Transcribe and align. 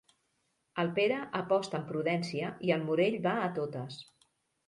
El 0.83 0.87
Pere 0.99 1.17
aposta 1.41 1.77
amb 1.79 1.85
prudència 1.91 2.49
i 2.69 2.73
el 2.79 2.87
Morell 2.87 3.19
va 3.27 3.35
a 3.43 3.51
totes. 3.59 4.01